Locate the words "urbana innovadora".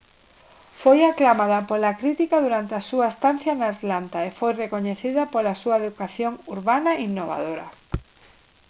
6.55-7.67